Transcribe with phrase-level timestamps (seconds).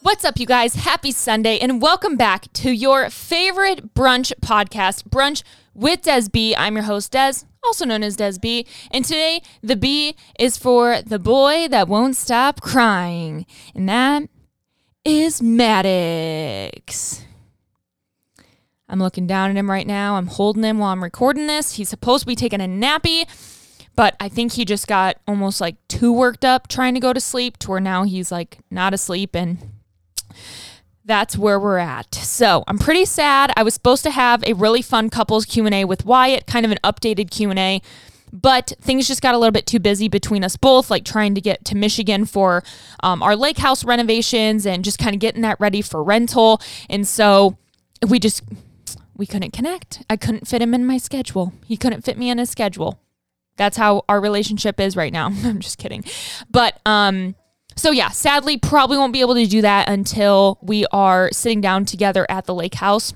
[0.00, 0.76] What's up, you guys?
[0.76, 5.42] Happy Sunday, and welcome back to your favorite brunch podcast, Brunch
[5.74, 6.54] with Des B.
[6.54, 7.32] I'm your host, Des,
[7.64, 8.64] also known as Des B.
[8.92, 13.44] And today, the B is for the boy that won't stop crying,
[13.74, 14.28] and that
[15.04, 17.24] is Maddox.
[18.88, 20.14] I'm looking down at him right now.
[20.14, 21.74] I'm holding him while I'm recording this.
[21.74, 23.26] He's supposed to be taking a nappy,
[23.96, 27.20] but I think he just got almost like too worked up trying to go to
[27.20, 29.58] sleep to where now he's like not asleep and
[31.08, 32.14] that's where we're at.
[32.14, 33.50] So I'm pretty sad.
[33.56, 36.78] I was supposed to have a really fun couples Q&A with Wyatt, kind of an
[36.84, 37.80] updated Q&A,
[38.30, 41.40] but things just got a little bit too busy between us both, like trying to
[41.40, 42.62] get to Michigan for
[43.02, 46.60] um, our lake house renovations and just kind of getting that ready for rental.
[46.90, 47.56] And so
[48.06, 48.44] we just
[49.16, 50.04] we couldn't connect.
[50.10, 51.54] I couldn't fit him in my schedule.
[51.66, 53.00] He couldn't fit me in his schedule.
[53.56, 55.26] That's how our relationship is right now.
[55.44, 56.04] I'm just kidding.
[56.50, 57.34] But um
[57.78, 61.84] so yeah, sadly probably won't be able to do that until we are sitting down
[61.84, 63.14] together at the lake house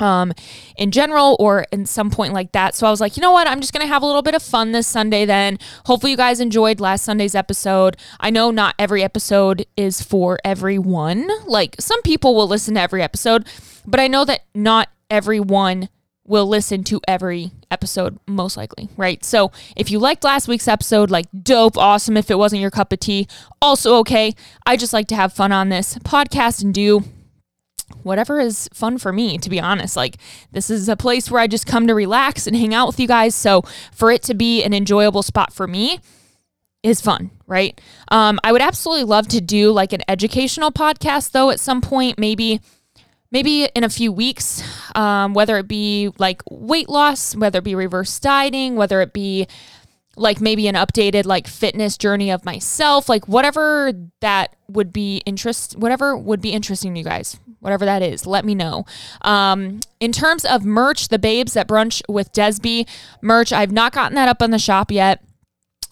[0.00, 0.32] um
[0.76, 2.74] in general or in some point like that.
[2.74, 3.46] So I was like, you know what?
[3.46, 5.58] I'm just going to have a little bit of fun this Sunday then.
[5.86, 7.96] Hopefully you guys enjoyed last Sunday's episode.
[8.18, 11.28] I know not every episode is for everyone.
[11.46, 13.46] Like some people will listen to every episode,
[13.86, 15.88] but I know that not everyone
[16.26, 19.24] will listen to every episode, most likely, right?
[19.24, 22.16] So if you liked last week's episode, like dope, awesome.
[22.16, 23.28] If it wasn't your cup of tea,
[23.60, 24.34] also okay.
[24.66, 27.04] I just like to have fun on this podcast and do
[28.02, 29.96] whatever is fun for me, to be honest.
[29.96, 30.16] Like,
[30.52, 33.08] this is a place where I just come to relax and hang out with you
[33.08, 33.34] guys.
[33.34, 36.00] So for it to be an enjoyable spot for me,
[36.82, 37.80] is fun, right?
[38.08, 42.18] Um, I would absolutely love to do like an educational podcast though at some point,
[42.18, 42.60] maybe
[43.34, 44.62] maybe in a few weeks,
[44.94, 49.48] um, whether it be like weight loss, whether it be reverse dieting, whether it be
[50.16, 55.76] like maybe an updated like fitness journey of myself, like whatever that would be interest,
[55.76, 58.86] whatever would be interesting to you guys, whatever that is, let me know.
[59.22, 62.86] Um, in terms of merch, the babes at brunch with Des B
[63.20, 65.24] merch, I've not gotten that up on the shop yet.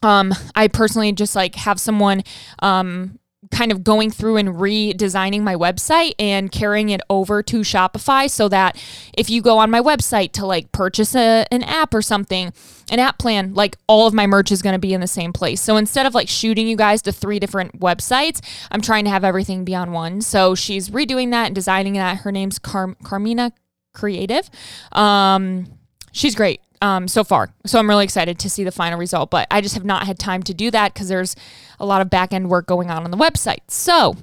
[0.04, 2.22] Um, I personally just like have someone
[2.60, 3.18] um,
[3.52, 8.48] kind of going through and redesigning my website and carrying it over to Shopify so
[8.48, 8.82] that
[9.16, 12.52] if you go on my website to like purchase a, an app or something,
[12.90, 15.32] an app plan, like all of my merch is going to be in the same
[15.32, 15.60] place.
[15.60, 18.40] So instead of like shooting you guys to three different websites,
[18.70, 20.22] I'm trying to have everything be on one.
[20.22, 22.18] So she's redoing that and designing that.
[22.18, 23.52] Her name's Car- Carmina
[23.92, 24.48] Creative.
[24.92, 25.66] Um,
[26.12, 27.52] she's great um, so far.
[27.66, 30.18] So I'm really excited to see the final result, but I just have not had
[30.18, 31.34] time to do that because there's
[31.80, 33.62] a lot of back end work going on on the website.
[33.68, 34.16] So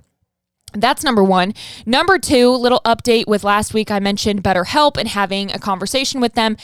[0.74, 1.54] that's number one.
[1.86, 6.34] Number two, little update with last week, I mentioned BetterHelp and having a conversation with
[6.34, 6.58] them.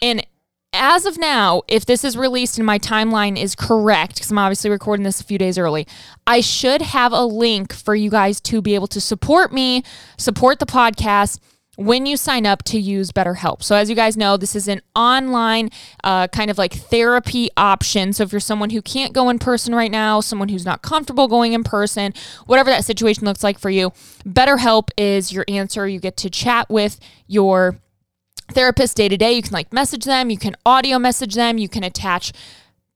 [0.00, 0.26] And
[0.72, 4.70] as of now, if this is released and my timeline is correct, because I'm obviously
[4.70, 5.86] recording this a few days early,
[6.26, 9.82] I should have a link for you guys to be able to support me,
[10.16, 11.40] support the podcast
[11.80, 13.62] when you sign up to use BetterHelp.
[13.62, 15.70] So, as you guys know, this is an online
[16.04, 18.12] uh, kind of like therapy option.
[18.12, 21.26] So, if you're someone who can't go in person right now, someone who's not comfortable
[21.26, 22.12] going in person,
[22.44, 23.92] whatever that situation looks like for you,
[24.28, 25.88] BetterHelp is your answer.
[25.88, 27.78] You get to chat with your
[28.50, 29.32] therapist day to day.
[29.32, 32.32] You can like message them, you can audio message them, you can attach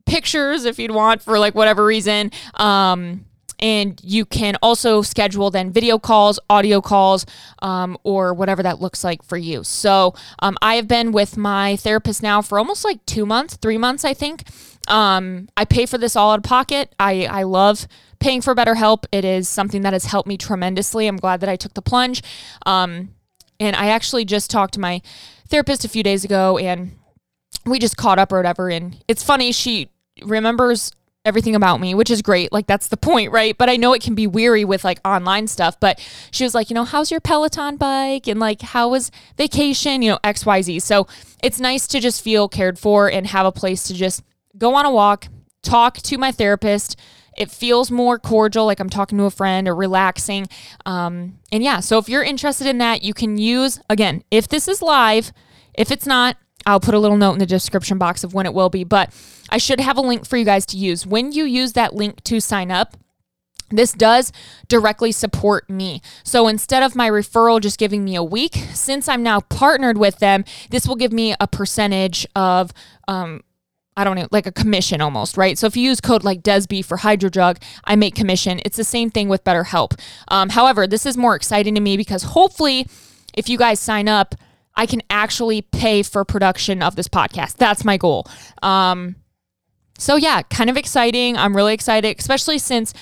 [0.05, 2.31] pictures if you'd want for like whatever reason.
[2.55, 3.25] Um,
[3.65, 7.25] and you can also schedule then video calls, audio calls,
[7.63, 9.65] um, or whatever that looks like for you.
[9.65, 13.79] So um, I have been with my therapist now for almost like two months, three
[13.79, 14.43] months, I think.
[14.87, 16.95] Um, I pay for this all out of pocket.
[17.01, 17.89] I, I love
[18.19, 19.07] paying for BetterHelp.
[19.11, 21.07] It is something that has helped me tremendously.
[21.07, 22.23] I'm glad that I took the plunge.
[22.67, 23.15] Um,
[23.59, 25.01] and I actually just talked to my
[25.49, 26.99] therapist a few days ago and
[27.65, 28.69] we just caught up or whatever.
[28.69, 29.89] And it's funny, she
[30.23, 30.93] remembers
[31.25, 32.53] everything about me, which is great.
[32.53, 33.57] Like that's the point, right?
[33.57, 35.81] But I know it can be weary with like online stuff.
[35.81, 35.99] But
[36.31, 38.27] she was like, you know, how's your Peloton bike?
[38.27, 40.03] And like, how was vacation?
[40.03, 40.83] You know, XYZ.
[40.83, 41.07] So
[41.43, 44.23] it's nice to just feel cared for and have a place to just
[44.59, 45.29] go on a walk,
[45.63, 46.99] talk to my therapist.
[47.37, 50.47] It feels more cordial, like I'm talking to a friend or relaxing.
[50.87, 54.69] Um, and yeah, so if you're interested in that, you can use, again, if this
[54.69, 55.33] is live,
[55.75, 58.55] if it's not, I'll put a little note in the description box of when it
[58.55, 59.13] will be, but
[59.51, 61.07] I should have a link for you guys to use.
[61.07, 62.97] When you use that link to sign up,
[63.71, 64.33] this does
[64.69, 66.01] directly support me.
[66.23, 70.19] So instead of my referral just giving me a week, since I'm now partnered with
[70.19, 72.73] them, this will give me a percentage of,
[73.09, 73.43] um,
[73.97, 75.57] I don't know, like a commission almost, right?
[75.59, 78.61] So if you use code like DESB for HydroJug, I make commission.
[78.65, 79.99] It's the same thing with BetterHelp.
[80.29, 82.87] Um, however, this is more exciting to me because hopefully,
[83.35, 84.35] if you guys sign up,
[84.77, 87.57] I can actually pay for production of this podcast.
[87.57, 88.27] That's my goal.
[88.63, 89.17] Um,
[89.99, 91.37] so yeah, kind of exciting.
[91.37, 92.93] I'm really excited, especially since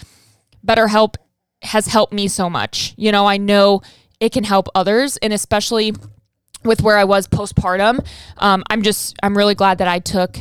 [0.66, 1.16] BetterHelp
[1.62, 2.94] has helped me so much.
[2.96, 3.82] You know, I know
[4.20, 5.94] it can help others, and especially
[6.64, 8.06] with where I was postpartum,
[8.38, 10.38] um, I'm just I'm really glad that I took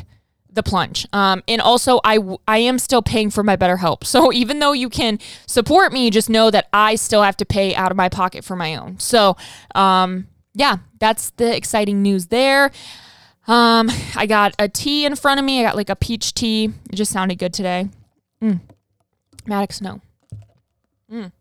[0.53, 1.07] the plunge.
[1.13, 4.03] Um, and also, I I am still paying for my BetterHelp.
[4.11, 7.73] So even though you can support me, just know that I still have to pay
[7.75, 8.99] out of my pocket for my own.
[8.99, 9.37] So,
[9.73, 12.71] um, yeah, that's the exciting news there.
[13.47, 15.59] Um, I got a tea in front of me.
[15.59, 16.65] I got like a peach tea.
[16.89, 17.89] It just sounded good today.
[18.41, 18.61] Mm.
[19.45, 20.01] Maddox, no.
[21.11, 21.31] Mm.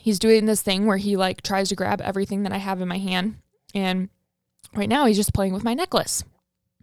[0.00, 2.88] He's doing this thing where he like tries to grab everything that I have in
[2.88, 3.36] my hand.
[3.74, 4.08] And
[4.74, 6.24] right now he's just playing with my necklace.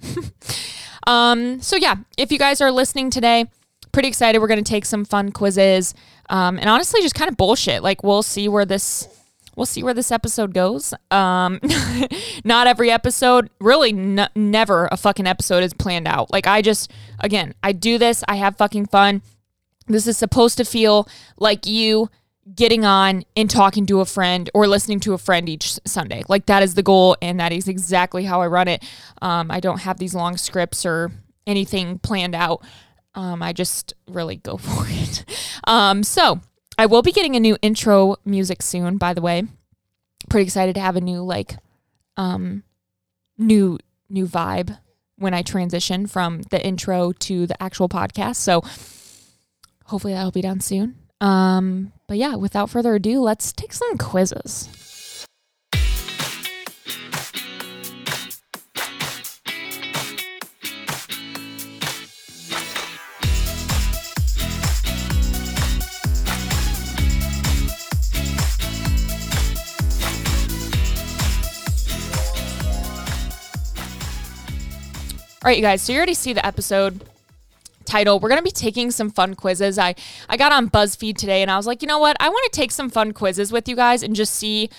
[1.08, 3.46] um, so yeah, if you guys are listening today,
[3.92, 4.40] pretty excited.
[4.40, 5.94] We're going to take some fun quizzes.
[6.30, 7.84] Um, and honestly, just kind of bullshit.
[7.84, 9.08] Like we'll see where this
[9.60, 10.94] we'll see where this episode goes.
[11.12, 11.60] Um,
[12.46, 16.32] not every episode, really, n- never a fucking episode is planned out.
[16.32, 16.90] Like, I just,
[17.20, 19.22] again, I do this, I have fucking fun.
[19.88, 22.10] This is supposed to feel like you
[22.56, 26.24] getting on and talking to a friend or listening to a friend each Sunday.
[26.30, 28.82] Like, that is the goal, and that is exactly how I run it.
[29.22, 31.12] Um, I don't have these long scripts or
[31.46, 32.64] anything planned out.
[33.16, 35.26] Um, I just really go for it.
[35.66, 36.42] Um, so,
[36.80, 39.44] I will be getting a new intro music soon, by the way.
[40.30, 41.58] Pretty excited to have a new like
[42.16, 42.64] um
[43.38, 43.78] new
[44.10, 44.78] new vibe
[45.18, 48.38] when I transition from the intro to the actual podcast.
[48.38, 48.62] So
[49.88, 50.96] hopefully that'll be done soon.
[51.20, 54.70] Um but yeah, without further ado, let's take some quizzes.
[75.42, 75.82] All right, you guys.
[75.82, 77.06] So you already see the episode
[77.86, 78.20] title.
[78.20, 79.80] We're going to be taking some fun quizzes.
[79.80, 79.96] I
[80.28, 82.18] I got on BuzzFeed today and I was like, "You know what?
[82.20, 84.70] I want to take some fun quizzes with you guys and just see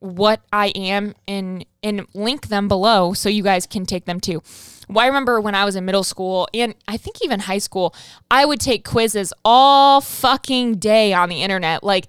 [0.00, 4.42] what I am and and link them below so you guys can take them too."
[4.88, 7.94] Well, I remember when I was in middle school and I think even high school,
[8.28, 12.08] I would take quizzes all fucking day on the internet, like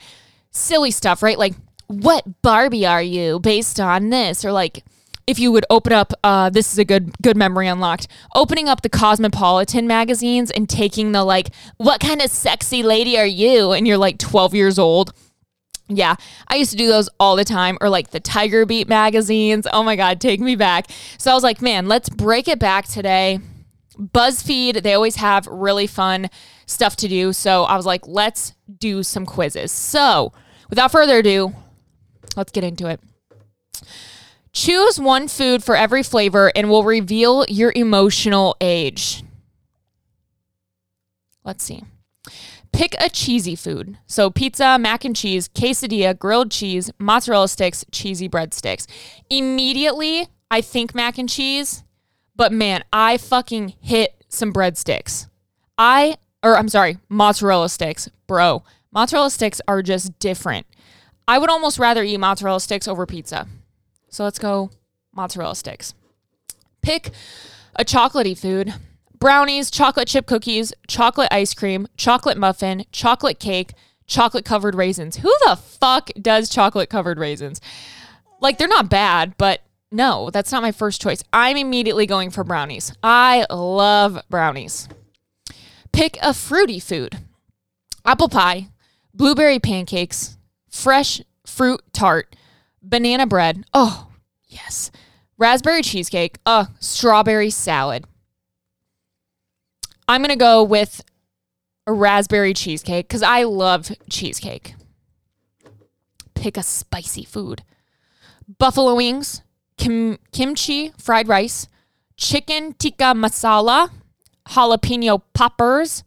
[0.49, 1.37] silly stuff, right?
[1.37, 1.53] Like,
[1.85, 4.43] what Barbie are you based on this?
[4.43, 4.83] Or like,
[5.29, 8.81] if you would open up uh, this is a good good memory unlocked opening up
[8.81, 13.87] the cosmopolitan magazines and taking the like what kind of sexy lady are you and
[13.87, 15.13] you're like 12 years old
[15.91, 16.17] yeah,
[16.47, 19.65] I used to do those all the time, or like the Tiger Beat magazines.
[19.73, 20.85] Oh my God, take me back.
[21.17, 23.39] So I was like, man, let's break it back today.
[23.97, 26.29] BuzzFeed, they always have really fun
[26.67, 27.33] stuff to do.
[27.33, 29.71] So I was like, let's do some quizzes.
[29.71, 30.31] So
[30.69, 31.55] without further ado,
[32.37, 32.99] let's get into it.
[34.51, 39.23] Choose one food for every flavor and will reveal your emotional age.
[41.43, 41.83] Let's see.
[42.71, 43.97] Pick a cheesy food.
[44.05, 48.85] So, pizza, mac and cheese, quesadilla, grilled cheese, mozzarella sticks, cheesy breadsticks.
[49.29, 51.83] Immediately, I think mac and cheese,
[52.35, 55.27] but man, I fucking hit some breadsticks.
[55.77, 58.09] I, or I'm sorry, mozzarella sticks.
[58.27, 60.67] Bro, mozzarella sticks are just different.
[61.27, 63.47] I would almost rather eat mozzarella sticks over pizza.
[64.09, 64.71] So let's go
[65.13, 65.93] mozzarella sticks.
[66.81, 67.11] Pick
[67.75, 68.73] a chocolatey food.
[69.17, 73.73] Brownies, chocolate chip cookies, chocolate ice cream, chocolate muffin, chocolate cake,
[74.07, 75.17] chocolate covered raisins.
[75.17, 77.59] Who the fuck does chocolate covered raisins?
[78.39, 81.23] Like they're not bad, but no, that's not my first choice.
[81.33, 82.93] I'm immediately going for brownies.
[83.03, 84.87] I love brownies.
[85.91, 87.19] Pick a fruity food.
[88.05, 88.69] Apple pie,
[89.13, 90.37] blueberry pancakes,
[90.69, 92.35] fresh fruit tart,
[92.81, 93.63] banana bread.
[93.73, 94.07] Oh,
[94.47, 94.91] yes.
[95.37, 96.37] Raspberry cheesecake.
[96.45, 98.05] Uh, strawberry salad.
[100.07, 101.03] I'm going to go with
[101.85, 104.75] a raspberry cheesecake because I love cheesecake.
[106.33, 107.63] Pick a spicy food.
[108.57, 109.41] Buffalo wings,
[109.77, 111.67] kim- kimchi, fried rice,
[112.17, 113.91] chicken tikka masala,
[114.49, 116.03] jalapeno poppers,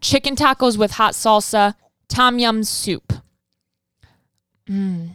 [0.00, 1.74] chicken tacos with hot salsa,
[2.08, 3.14] tom yum soup.
[4.68, 5.10] Mmm.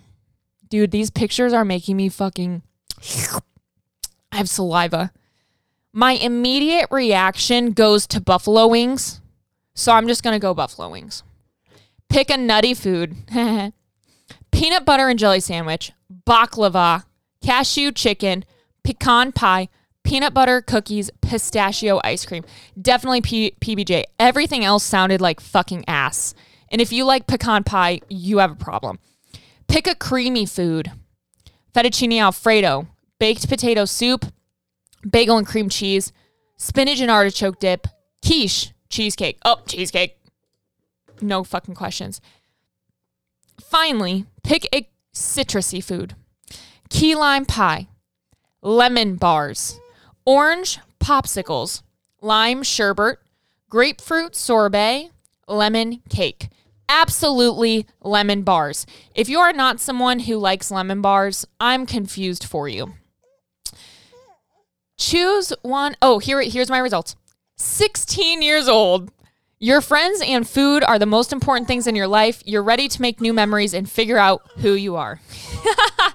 [0.74, 2.64] Dude, these pictures are making me fucking.
[4.32, 5.12] I have saliva.
[5.94, 9.22] My immediate reaction goes to buffalo wings.
[9.76, 11.22] So I'm just going to go buffalo wings.
[12.10, 13.16] Pick a nutty food.
[14.52, 15.92] Peanut butter and jelly sandwich,
[16.26, 17.04] baklava,
[17.44, 18.44] cashew chicken,
[18.84, 19.70] pecan pie,
[20.04, 22.44] peanut butter cookies, pistachio ice cream.
[22.82, 24.06] Definitely P- PBJ.
[24.18, 26.34] Everything else sounded like fucking ass.
[26.72, 28.98] And if you like pecan pie, you have a problem.
[29.68, 30.92] Pick a creamy food
[31.74, 32.88] fettuccine alfredo,
[33.20, 34.26] baked potato soup,
[35.10, 36.12] bagel and cream cheese,
[36.58, 37.88] spinach and artichoke dip,
[38.22, 39.40] quiche, cheesecake.
[39.44, 40.18] Oh, cheesecake.
[41.22, 42.22] no fucking questions.
[43.60, 46.16] Finally, pick a citrusy food.
[46.90, 47.88] Key lime pie,
[48.62, 49.80] lemon bars,
[50.26, 51.82] orange popsicles,
[52.22, 53.18] lime sherbet,
[53.70, 55.10] grapefruit sorbet,
[55.48, 56.50] lemon cake.
[56.94, 58.86] Absolutely lemon bars.
[59.16, 62.94] If you are not someone who likes lemon bars, I'm confused for you.
[65.00, 65.96] Choose one.
[66.04, 67.16] Oh, here here's my results.
[67.56, 69.12] 16 years old.
[69.58, 72.44] Your friends and food are the most important things in your life.
[72.46, 75.20] You're ready to make new memories and figure out who you are.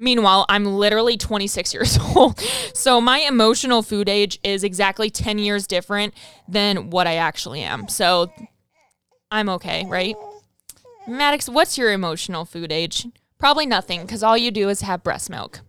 [0.00, 2.40] Meanwhile, I'm literally 26 years old.
[2.74, 6.14] So my emotional food age is exactly 10 years different
[6.48, 7.86] than what I actually am.
[7.86, 8.32] So
[9.30, 10.16] I'm okay, right?
[11.06, 13.06] Maddox, what's your emotional food age?
[13.38, 15.60] Probably nothing because all you do is have breast milk.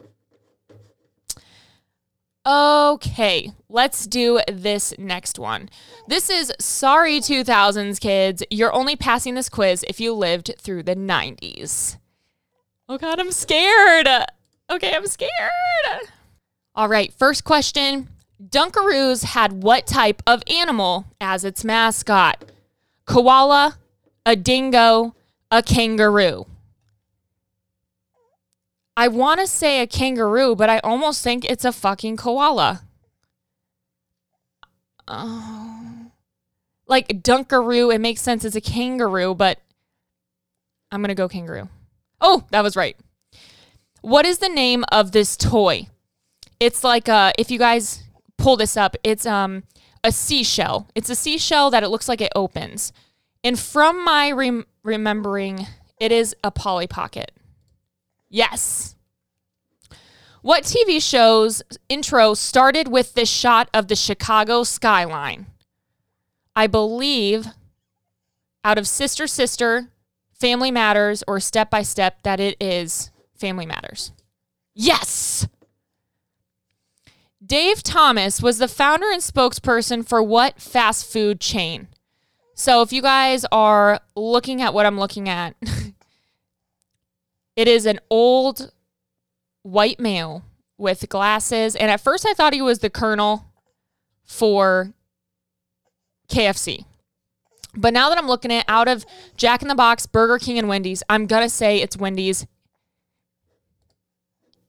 [2.45, 5.69] Okay, let's do this next one.
[6.07, 8.43] This is sorry 2000s kids.
[8.49, 11.97] You're only passing this quiz if you lived through the 90s.
[12.87, 14.07] Oh god, I'm scared.
[14.69, 15.29] Okay, I'm scared.
[16.75, 18.09] All right, first question.
[18.41, 22.43] Dunkaroos had what type of animal as its mascot?
[23.09, 23.79] Koala,
[24.23, 25.15] a dingo,
[25.49, 26.45] a kangaroo.
[28.95, 32.83] I want to say a kangaroo, but I almost think it's a fucking koala.
[35.07, 36.11] Oh.
[36.85, 38.45] Like Dunkaroo, it makes sense.
[38.45, 39.57] It's a kangaroo, but
[40.91, 41.67] I'm going to go kangaroo.
[42.21, 42.95] Oh, that was right.
[44.01, 45.87] What is the name of this toy?
[46.59, 48.03] It's like uh if you guys
[48.37, 49.63] pull this up, it's um
[50.03, 50.87] a seashell.
[50.95, 52.91] It's a seashell that it looks like it opens.
[53.43, 55.67] And from my rem- remembering,
[55.99, 57.31] it is a Polly Pocket.
[58.29, 58.95] Yes.
[60.41, 65.47] What TV show's intro started with this shot of the Chicago skyline?
[66.55, 67.47] I believe
[68.63, 69.89] out of Sister Sister,
[70.33, 74.11] Family Matters, or Step by Step that it is Family Matters.
[74.73, 75.47] Yes.
[77.49, 81.89] Dave Thomas was the founder and spokesperson for what fast food chain?
[82.53, 85.55] So if you guys are looking at what I'm looking at,
[87.59, 88.71] It is an old
[89.63, 90.45] white male
[90.77, 91.75] with glasses.
[91.75, 93.47] And at first, I thought he was the colonel
[94.23, 94.93] for
[96.29, 96.85] KFC.
[97.75, 100.69] But now that I'm looking at out of Jack in the Box, Burger King, and
[100.69, 102.47] Wendy's, I'm going to say it's Wendy's.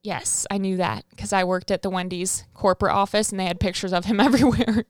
[0.03, 3.61] Yes, I knew that because I worked at the Wendy's corporate office and they had
[3.61, 4.85] pictures of him everywhere.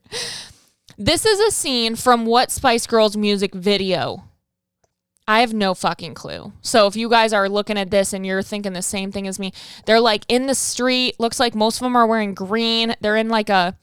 [0.97, 4.23] this is a scene from what Spice Girls music video?
[5.27, 6.51] I have no fucking clue.
[6.61, 9.39] So if you guys are looking at this and you're thinking the same thing as
[9.39, 9.53] me,
[9.85, 11.19] they're like in the street.
[11.19, 12.95] Looks like most of them are wearing green.
[13.01, 13.77] They're in like a,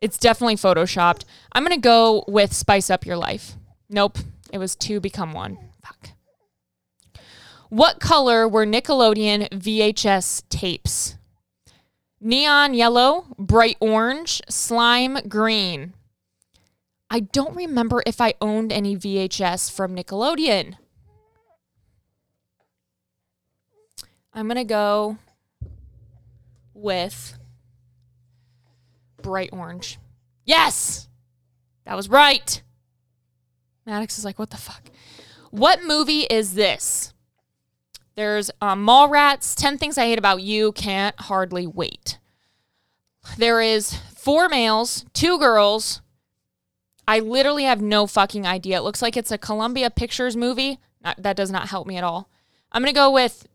[0.00, 1.24] it's definitely photoshopped.
[1.52, 3.54] I'm going to go with Spice Up Your Life.
[3.88, 4.18] Nope.
[4.52, 5.56] It was two become one.
[5.84, 6.10] Fuck.
[7.72, 11.16] What color were Nickelodeon VHS tapes?
[12.20, 15.94] Neon yellow, bright orange, slime green.
[17.08, 20.74] I don't remember if I owned any VHS from Nickelodeon.
[24.34, 25.16] I'm going to go
[26.74, 27.38] with
[29.22, 29.98] bright orange.
[30.44, 31.08] Yes!
[31.86, 32.62] That was right.
[33.86, 34.90] Maddox is like, what the fuck?
[35.50, 37.11] What movie is this?
[38.14, 42.18] There's um, Mallrats, 10 Things I Hate About You, Can't Hardly Wait.
[43.38, 46.02] There is four males, two girls.
[47.08, 48.78] I literally have no fucking idea.
[48.78, 50.78] It looks like it's a Columbia Pictures movie.
[51.18, 52.28] That does not help me at all.
[52.70, 53.48] I'm going to go with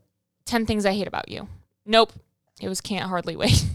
[0.45, 1.47] 10 Things I Hate About You.
[1.85, 2.13] Nope.
[2.59, 3.65] It was Can't Hardly Wait.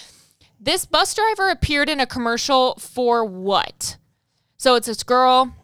[0.60, 3.96] this bus driver appeared in a commercial for what?
[4.56, 5.54] So it's this girl.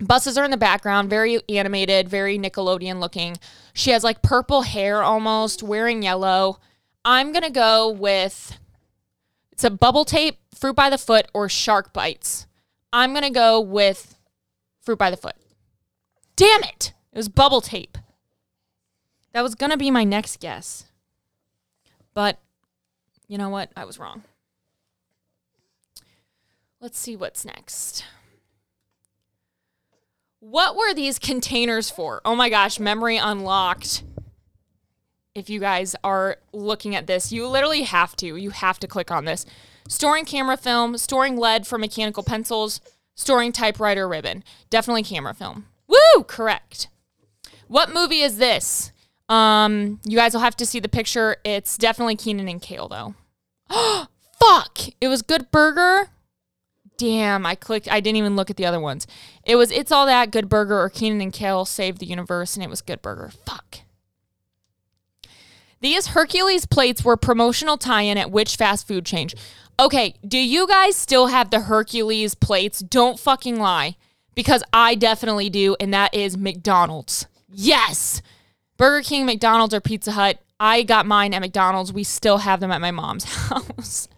[0.00, 3.36] Buses are in the background, very animated, very Nickelodeon looking.
[3.72, 6.58] She has like purple hair almost, wearing yellow.
[7.04, 8.58] I'm going to go with
[9.52, 12.46] it's a bubble tape, fruit by the foot, or shark bites.
[12.92, 14.18] I'm going to go with
[14.82, 15.36] fruit by the foot.
[16.36, 16.92] Damn it.
[17.12, 17.96] It was bubble tape.
[19.32, 20.84] That was going to be my next guess.
[22.12, 22.38] But
[23.28, 23.70] you know what?
[23.74, 24.24] I was wrong.
[26.80, 28.04] Let's see what's next.
[30.48, 32.20] What were these containers for?
[32.24, 34.04] Oh my gosh, memory unlocked.
[35.34, 38.36] If you guys are looking at this, you literally have to.
[38.36, 39.44] You have to click on this.
[39.88, 42.80] Storing camera film, storing lead for mechanical pencils,
[43.16, 44.44] storing typewriter ribbon.
[44.70, 45.66] Definitely camera film.
[45.88, 46.22] Woo!
[46.22, 46.90] Correct.
[47.66, 48.92] What movie is this?
[49.28, 51.38] Um, you guys will have to see the picture.
[51.42, 53.16] It's definitely Kenan and Kel, though.
[54.38, 54.78] Fuck!
[55.00, 56.10] It was Good Burger.
[56.96, 57.90] Damn, I clicked.
[57.90, 59.06] I didn't even look at the other ones.
[59.44, 62.64] It was It's All That, Good Burger, or Kenan and Kel Save the Universe, and
[62.64, 63.30] it was Good Burger.
[63.44, 63.80] Fuck.
[65.80, 69.28] These Hercules plates were promotional tie in at which fast food chain?
[69.78, 72.78] Okay, do you guys still have the Hercules plates?
[72.80, 73.96] Don't fucking lie.
[74.34, 77.26] Because I definitely do, and that is McDonald's.
[77.48, 78.20] Yes!
[78.76, 80.38] Burger King, McDonald's, or Pizza Hut.
[80.60, 81.92] I got mine at McDonald's.
[81.92, 84.08] We still have them at my mom's house.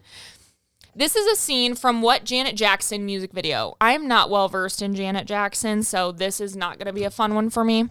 [0.99, 3.77] This is a scene from what Janet Jackson music video?
[3.81, 7.11] I'm not well versed in Janet Jackson, so this is not going to be a
[7.11, 7.89] fun one for me.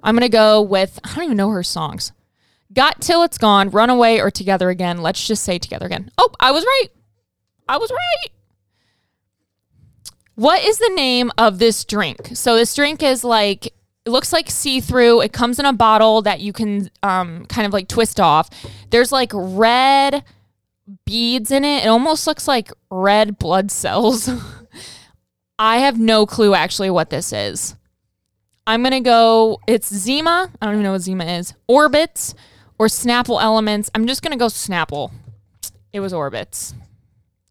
[0.00, 2.12] I'm going to go with, I don't even know her songs.
[2.72, 5.02] Got Till It's Gone, Runaway, or Together Again.
[5.02, 6.12] Let's just say Together Again.
[6.16, 6.88] Oh, I was right.
[7.68, 8.30] I was right.
[10.36, 12.28] What is the name of this drink?
[12.34, 15.22] So this drink is like it looks like see through.
[15.22, 18.48] It comes in a bottle that you can um, kind of like twist off.
[18.90, 20.22] There's like red
[21.04, 21.84] beads in it.
[21.84, 24.28] It almost looks like red blood cells.
[25.58, 27.76] I have no clue actually what this is.
[28.66, 30.50] I'm going to go, it's Zima.
[30.60, 31.54] I don't even know what Zima is.
[31.68, 32.34] Orbitz
[32.78, 33.90] or Snapple Elements.
[33.94, 35.12] I'm just going to go Snapple.
[35.92, 36.74] It was Orbitz.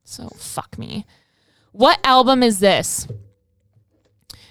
[0.04, 1.06] So fuck me.
[1.72, 3.08] What album is this?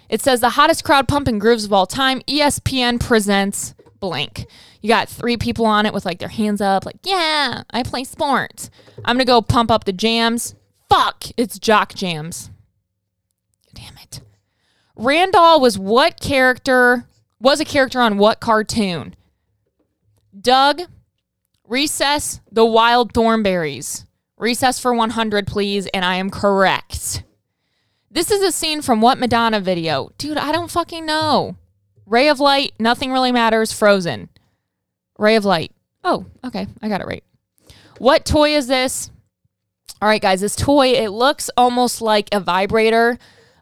[0.08, 2.20] It says the hottest crowd pumping grooves of all time.
[2.22, 4.46] ESPN presents blank.
[4.82, 8.04] You got three people on it with like their hands up, like, yeah, I play
[8.04, 8.68] sports.
[9.04, 10.56] I'm gonna go pump up the jams.
[10.90, 12.50] Fuck, it's Jock Jams.
[13.72, 14.20] Damn it.
[14.96, 17.06] Randall was what character,
[17.40, 19.14] was a character on what cartoon?
[20.38, 20.82] Doug,
[21.66, 24.04] Recess, The Wild Thornberrys.
[24.36, 27.22] Recess for 100, please, and I am correct.
[28.10, 30.10] This is a scene from what Madonna video?
[30.18, 31.56] Dude, I don't fucking know.
[32.04, 34.28] Ray of Light, Nothing Really Matters, Frozen.
[35.19, 35.73] Ray of Light.
[36.04, 36.66] Oh, okay.
[36.81, 37.25] I got it right.
[37.99, 39.11] What toy is this?
[40.00, 43.19] All right, guys, this toy, it looks almost like a vibrator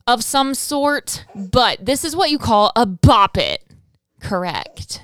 [0.06, 3.62] of some sort, but this is what you call a bop it.
[4.20, 5.02] Correct.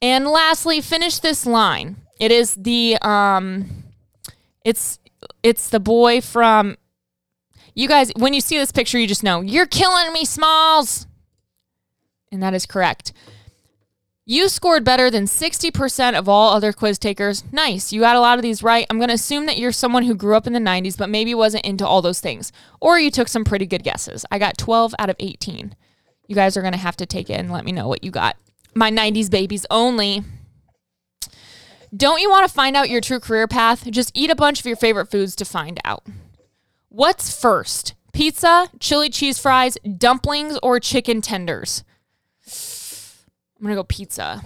[0.00, 1.96] And lastly, finish this line.
[2.18, 3.84] It is the um
[4.64, 4.98] it's
[5.42, 6.76] it's the boy from
[7.74, 11.06] you guys when you see this picture you just know you're killing me smalls.
[12.30, 13.12] And that is correct.
[14.24, 17.42] You scored better than 60% of all other quiz takers.
[17.50, 17.92] Nice.
[17.92, 18.86] You got a lot of these right.
[18.88, 21.34] I'm going to assume that you're someone who grew up in the 90s, but maybe
[21.34, 22.52] wasn't into all those things.
[22.80, 24.24] Or you took some pretty good guesses.
[24.30, 25.74] I got 12 out of 18.
[26.28, 28.12] You guys are going to have to take it and let me know what you
[28.12, 28.36] got.
[28.76, 30.22] My 90s babies only.
[31.94, 33.90] Don't you want to find out your true career path?
[33.90, 36.06] Just eat a bunch of your favorite foods to find out.
[36.90, 37.94] What's first?
[38.12, 41.82] Pizza, chili cheese fries, dumplings, or chicken tenders?
[43.62, 44.42] I'm gonna go pizza.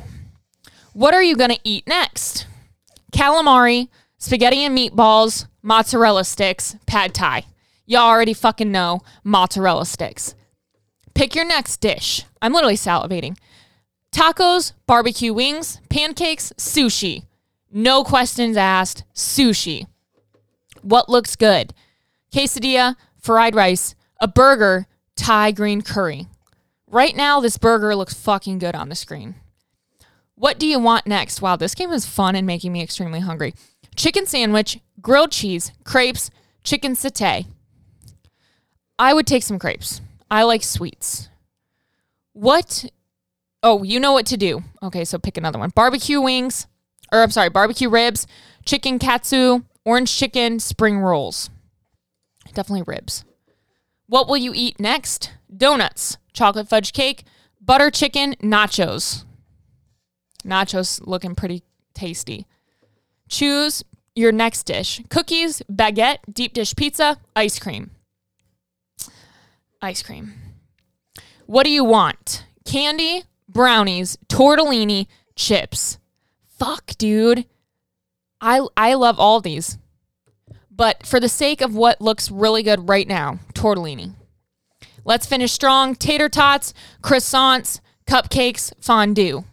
[0.93, 2.47] What are you gonna eat next?
[3.15, 7.47] Calamari, spaghetti and meatballs, mozzarella sticks, pad thai.
[7.87, 10.35] Y'all already fucking know mozzarella sticks.
[11.15, 12.25] Pick your next dish.
[12.43, 13.39] I'm literally salivating.
[14.13, 17.25] Tacos, barbecue wings, pancakes, sushi.
[17.73, 19.05] No questions asked.
[19.15, 19.87] Sushi.
[20.83, 21.73] What looks good?
[22.31, 26.27] Quesadilla, fried rice, a burger, Thai green curry.
[26.89, 29.35] Right now, this burger looks fucking good on the screen.
[30.37, 31.43] What do you want next?
[31.43, 33.55] Wow, this game is fun and making me extremely hungry.
[33.97, 36.31] Chicken sandwich, grilled cheese, crepes,
[36.63, 37.47] chicken satay.
[38.99, 40.01] I would take some crepes.
[40.31, 41.29] I like sweets.
[42.33, 42.85] What?
[43.63, 44.63] Oh, you know what to do.
[44.83, 45.71] Okay, so pick another one.
[45.75, 46.67] Barbecue wings,
[47.11, 48.27] or I'm sorry, barbecue ribs,
[48.65, 51.51] chicken katsu, orange chicken, spring rolls.
[52.53, 53.25] Definitely ribs.
[54.07, 55.33] What will you eat next?
[55.55, 57.25] Donuts, chocolate fudge cake,
[57.61, 59.25] butter chicken, nachos.
[60.45, 61.63] Nachos looking pretty
[61.95, 62.47] tasty.
[63.29, 67.91] Choose your next dish cookies, baguette, deep dish pizza, ice cream.
[69.83, 70.35] Ice cream.
[71.47, 72.47] What do you want?
[72.65, 75.07] Candy, brownies, tortellini,
[75.37, 75.99] chips.
[76.59, 77.47] Fuck, dude.
[78.41, 79.79] I I love all these.
[80.71, 84.15] But for the sake of what looks really good right now, tortellini.
[85.07, 85.95] Let's finish strong.
[85.95, 89.45] Tater tots, croissants, cupcakes, fondue.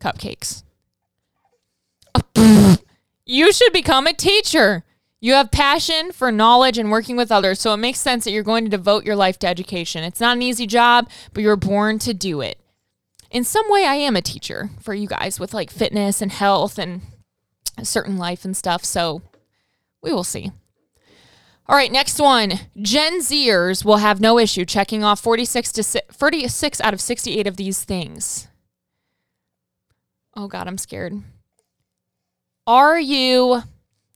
[0.00, 0.62] Cupcakes.
[3.26, 4.82] you should become a teacher.
[5.20, 8.42] You have passion for knowledge and working with others, so it makes sense that you're
[8.42, 10.04] going to devote your life to education.
[10.04, 12.58] It's not an easy job, but you're born to do it.
[13.30, 16.78] In some way, I am a teacher for you guys with like fitness and health
[16.78, 17.02] and
[17.76, 19.20] a certain life and stuff, so
[20.02, 20.50] we will see.
[21.66, 22.60] All right, next one.
[22.80, 27.56] Gen Zers will have no issue checking off 46 to 46 out of 68 of
[27.56, 28.48] these things.
[30.36, 31.22] Oh god, I'm scared.
[32.66, 33.62] Are you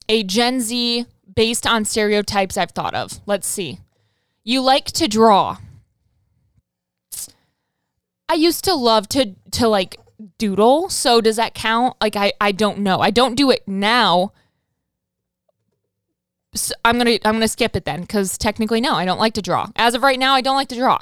[0.09, 1.07] a Gen Z
[1.39, 3.21] based on stereotypes I've thought of.
[3.27, 3.79] Let's see.
[4.43, 5.59] You like to draw.
[8.29, 10.01] I used to love to to like
[10.39, 11.97] doodle, so does that count?
[12.01, 12.99] Like I I don't know.
[13.01, 14.33] I don't do it now.
[16.61, 19.43] So I'm to I'm to skip it then cuz technically no, I don't like to
[19.43, 19.69] draw.
[19.77, 20.99] As of right now, I don't like to draw.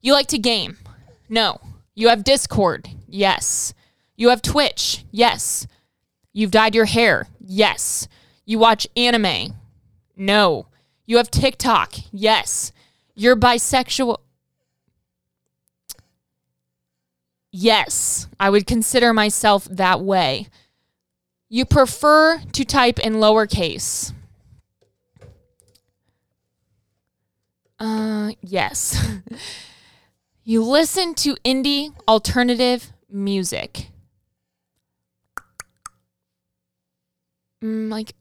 [0.00, 0.78] You like to game?
[1.28, 1.60] No.
[1.94, 2.88] You have Discord?
[3.08, 3.74] Yes.
[4.16, 5.04] You have Twitch?
[5.10, 5.66] Yes.
[6.32, 7.28] You've dyed your hair?
[7.40, 8.08] Yes.
[8.44, 9.54] You watch anime?
[10.16, 10.66] No.
[11.06, 11.94] You have TikTok?
[12.10, 12.72] Yes.
[13.14, 14.18] You're bisexual?
[17.50, 18.26] Yes.
[18.40, 20.48] I would consider myself that way.
[21.48, 24.12] You prefer to type in lowercase?
[27.82, 28.96] Uh, yes.
[30.44, 33.88] you listen to indie alternative music.
[37.60, 38.14] Mm, like,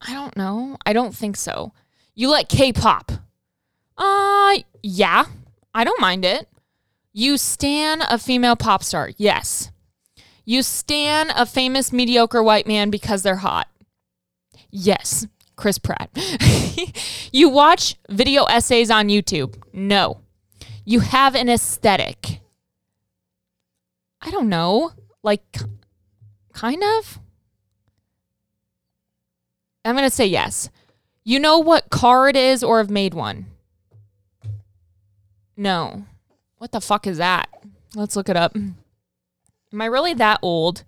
[0.00, 0.76] I don't know.
[0.86, 1.72] I don't think so.
[2.14, 3.10] You like K-pop?
[3.98, 5.24] Uh, yeah.
[5.74, 6.48] I don't mind it.
[7.12, 9.10] You stan a female pop star?
[9.16, 9.72] Yes.
[10.44, 13.66] You stan a famous mediocre white man because they're hot?
[14.70, 15.26] Yes.
[15.60, 16.10] Chris Pratt.
[17.32, 19.62] you watch video essays on YouTube?
[19.74, 20.22] No.
[20.86, 22.40] You have an aesthetic?
[24.22, 24.92] I don't know.
[25.22, 25.58] Like,
[26.54, 27.20] kind of?
[29.84, 30.70] I'm going to say yes.
[31.24, 33.46] You know what car it is or have made one?
[35.58, 36.06] No.
[36.56, 37.50] What the fuck is that?
[37.94, 38.56] Let's look it up.
[38.56, 38.76] Am
[39.72, 40.84] I really that old?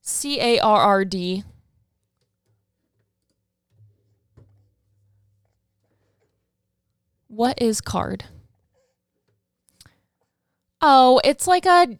[0.00, 1.44] C A R R D.
[7.32, 8.24] What is card?
[10.80, 11.98] Oh, it's like a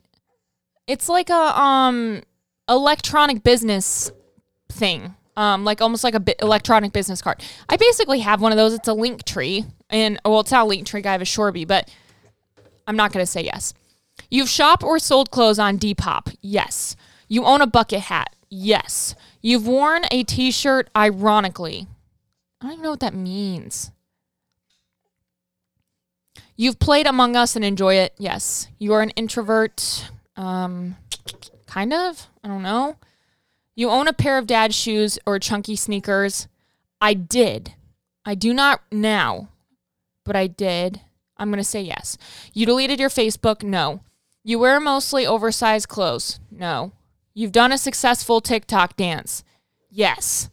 [0.86, 2.22] it's like a um
[2.68, 4.12] electronic business
[4.68, 7.42] thing um, like almost like a bi- electronic business card.
[7.68, 8.74] I basically have one of those.
[8.74, 11.02] It's a link tree, and well, it's not a link tree.
[11.04, 11.90] I have a Shorby, but
[12.86, 13.74] I'm not to say yes.
[14.30, 16.34] You've shopped or sold clothes on Depop.
[16.42, 16.96] Yes.
[17.28, 18.34] You own a bucket hat.
[18.50, 19.14] Yes.
[19.40, 21.86] You've worn a T-shirt ironically.
[22.60, 23.90] I don't even know what that means.
[26.56, 28.14] You've played Among Us and enjoy it.
[28.18, 28.68] Yes.
[28.78, 30.10] You are an introvert.
[30.36, 30.96] Um,
[31.66, 32.26] kind of.
[32.44, 32.96] I don't know.
[33.74, 36.46] You own a pair of dad's shoes or chunky sneakers.
[37.00, 37.74] I did.
[38.24, 39.48] I do not now,
[40.24, 41.00] but I did.
[41.36, 42.18] I'm going to say yes.
[42.52, 43.62] You deleted your Facebook?
[43.62, 44.00] No.
[44.44, 46.38] You wear mostly oversized clothes?
[46.50, 46.92] No.
[47.34, 49.42] You've done a successful TikTok dance?
[49.90, 50.50] Yes.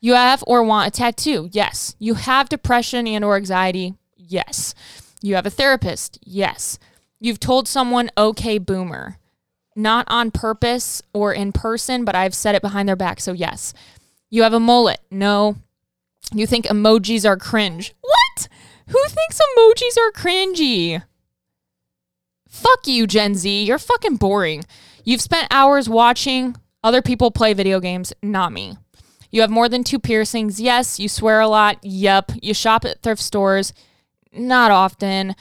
[0.00, 1.50] You have or want a tattoo?
[1.52, 1.94] Yes.
[1.98, 3.94] You have depression and or anxiety?
[4.16, 4.74] Yes.
[5.22, 6.18] You have a therapist?
[6.22, 6.78] Yes.
[7.18, 9.18] You've told someone okay boomer
[9.76, 13.20] not on purpose or in person, but I've said it behind their back.
[13.20, 13.72] So, yes.
[14.28, 15.00] You have a mullet.
[15.10, 15.56] No.
[16.32, 17.94] You think emojis are cringe.
[18.00, 18.48] What?
[18.88, 21.02] Who thinks emojis are cringy?
[22.48, 23.64] Fuck you, Gen Z.
[23.64, 24.64] You're fucking boring.
[25.04, 28.76] You've spent hours watching other people play video games, not me.
[29.30, 30.60] You have more than two piercings.
[30.60, 30.98] Yes.
[30.98, 31.78] You swear a lot.
[31.82, 32.32] Yep.
[32.42, 33.72] You shop at thrift stores.
[34.32, 35.34] Not often.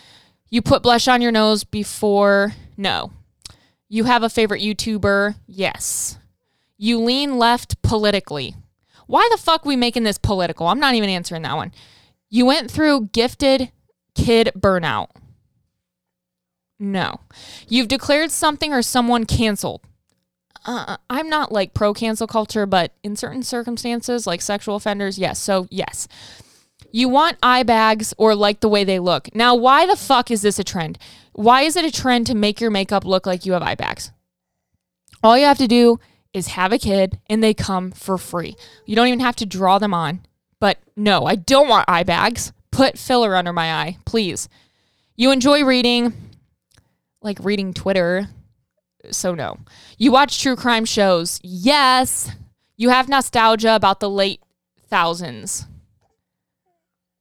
[0.50, 2.54] You put blush on your nose before.
[2.78, 3.12] No.
[3.88, 5.36] You have a favorite YouTuber?
[5.48, 6.18] Yes.
[6.78, 8.56] You lean left politically.
[9.08, 10.68] Why the fuck we making this political?
[10.68, 11.72] I'm not even answering that one.
[12.30, 13.72] You went through gifted
[14.16, 15.08] kid burnout.
[16.80, 17.20] No.
[17.68, 19.82] You've declared something or someone canceled.
[20.66, 25.40] Uh, I'm not like pro cancel culture, but in certain circumstances, like sexual offenders, yes.
[25.40, 26.08] So, yes.
[26.92, 29.34] You want eye bags or like the way they look.
[29.36, 30.98] Now, why the fuck is this a trend?
[31.34, 34.12] Why is it a trend to make your makeup look like you have eye bags?
[35.24, 36.00] All you have to do
[36.34, 38.56] is have a kid and they come for free.
[38.86, 40.22] You don't even have to draw them on.
[40.60, 42.52] But no, I don't want eye bags.
[42.72, 44.50] Put filler under my eye, please.
[45.16, 46.14] You enjoy reading,
[47.22, 48.30] like reading Twitter.
[49.12, 49.60] So, no.
[49.98, 51.40] You watch true crime shows.
[51.44, 52.32] Yes.
[52.78, 54.42] You have nostalgia about the late
[54.88, 55.66] thousands.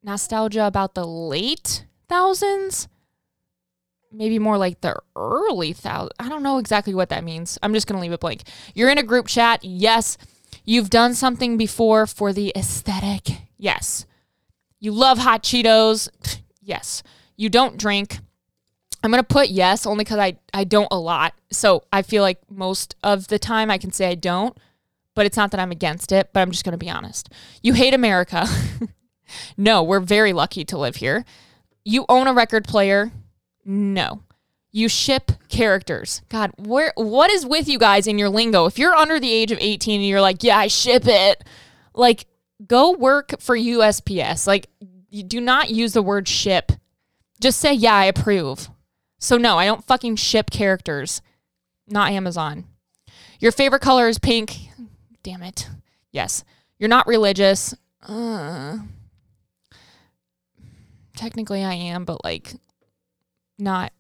[0.09, 2.89] Nostalgia about the late thousands?
[4.11, 6.13] maybe more like the early thousand.
[6.19, 7.59] I don't know exactly what that means.
[7.63, 8.45] I'm just going to leave it blank.
[8.75, 9.63] You're in a group chat.
[9.63, 10.17] Yes.
[10.65, 13.29] You've done something before for the aesthetic.
[13.59, 14.07] Yes.
[14.81, 16.09] You love hot Cheetos.
[16.61, 17.03] Yes.
[17.37, 18.19] You don't drink.
[19.03, 21.33] I'm going to put yes only cuz I I don't a lot.
[21.51, 24.55] So I feel like most of the time I can say I don't,
[25.15, 27.31] but it's not that I'm against it, but I'm just going to be honest.
[27.63, 28.47] You hate America.
[29.57, 31.25] no, we're very lucky to live here.
[31.85, 33.11] You own a record player.
[33.65, 34.23] No.
[34.71, 36.23] You ship characters.
[36.29, 38.67] God, where what is with you guys in your lingo?
[38.67, 41.43] If you're under the age of 18 and you're like, "Yeah, I ship it."
[41.95, 42.27] Like
[42.67, 44.47] go work for USPS.
[44.47, 44.69] Like,
[45.11, 46.73] you do not use the word ship.
[47.41, 48.69] Just say, yeah, I approve.
[49.19, 51.23] So, no, I don't fucking ship characters.
[51.87, 52.65] Not Amazon.
[53.41, 54.57] Your favorite color is pink.
[55.23, 55.69] Damn it.
[56.13, 56.45] Yes.
[56.79, 57.75] You're not religious.
[58.07, 58.79] Uh,
[61.19, 62.55] technically, I am, but like,
[63.59, 63.93] not.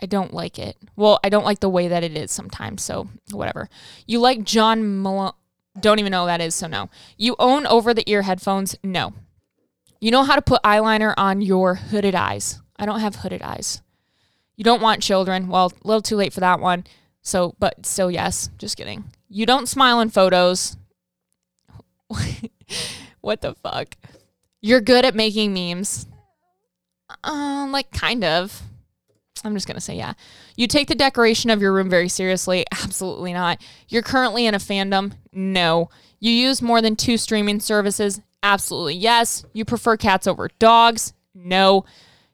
[0.00, 0.76] I don't like it.
[0.94, 2.82] Well, I don't like the way that it is sometimes.
[2.84, 3.68] So, whatever.
[4.06, 5.32] You like John Malone.
[5.80, 6.54] Don't even know that is.
[6.54, 6.88] So, no.
[7.16, 8.76] You own over the ear headphones.
[8.84, 9.12] No.
[10.00, 12.60] You know how to put eyeliner on your hooded eyes.
[12.76, 13.82] I don't have hooded eyes.
[14.56, 15.48] You don't want children.
[15.48, 16.84] Well, a little too late for that one.
[17.22, 18.50] So, but still, yes.
[18.56, 19.04] Just kidding.
[19.28, 20.76] You don't smile in photos.
[23.20, 23.96] what the fuck?
[24.60, 26.06] You're good at making memes.
[27.24, 28.62] Um, like kind of.
[29.44, 30.14] I'm just gonna say yeah.
[30.56, 32.64] You take the decoration of your room very seriously.
[32.72, 33.62] Absolutely not.
[33.88, 35.12] You're currently in a fandom.
[35.32, 35.90] No.
[36.20, 38.20] You use more than two streaming services.
[38.42, 39.44] Absolutely yes.
[39.52, 41.12] You prefer cats over dogs.
[41.34, 41.84] No.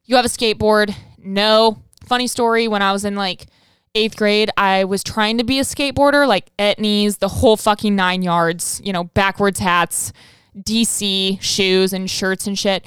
[0.05, 0.95] You have a skateboard.
[1.19, 1.83] No.
[2.07, 2.69] Funny story.
[2.69, 3.47] When I was in like
[3.95, 8.23] eighth grade, I was trying to be a skateboarder, like etnies, the whole fucking nine
[8.23, 10.13] yards, you know, backwards hats,
[10.59, 12.85] DC shoes and shirts and shit.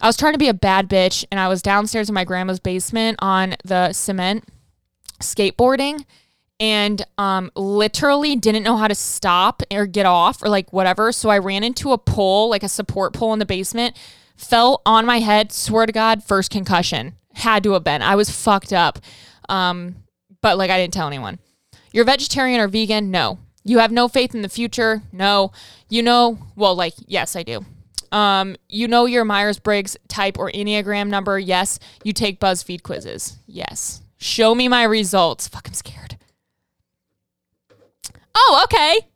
[0.00, 2.60] I was trying to be a bad bitch and I was downstairs in my grandma's
[2.60, 4.44] basement on the cement
[5.20, 6.04] skateboarding
[6.58, 11.12] and um, literally didn't know how to stop or get off or like whatever.
[11.12, 13.96] So I ran into a pole, like a support pole in the basement,
[14.36, 15.52] fell on my head.
[15.52, 17.14] Swear to God, first concussion.
[17.34, 18.02] Had to have been.
[18.02, 18.98] I was fucked up.
[19.48, 19.96] Um,
[20.42, 21.38] but like I didn't tell anyone.
[21.92, 23.10] You're vegetarian or vegan?
[23.10, 23.38] No.
[23.64, 25.02] You have no faith in the future?
[25.12, 25.52] No.
[25.88, 27.64] You know, well, like, yes, I do.
[28.12, 31.38] Um, you know your Myers Briggs type or Enneagram number?
[31.38, 31.78] Yes.
[32.02, 33.38] You take BuzzFeed quizzes?
[33.46, 34.02] Yes.
[34.18, 35.48] Show me my results.
[35.48, 36.16] Fuck, I'm scared.
[38.34, 39.08] Oh, okay.